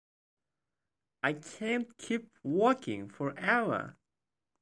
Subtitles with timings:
[1.21, 3.97] I can't keep walking forever.